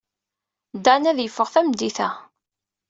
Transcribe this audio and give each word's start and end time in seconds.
Dan 0.85 1.03
ad 1.11 1.17
yeffeɣ 1.21 1.47
tameddit-a. 1.53 2.09